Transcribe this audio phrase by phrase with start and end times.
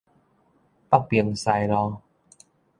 [0.89, 1.99] 北平西路